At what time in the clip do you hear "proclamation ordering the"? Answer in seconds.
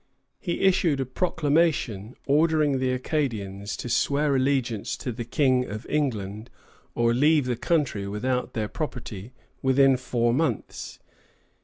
1.05-2.91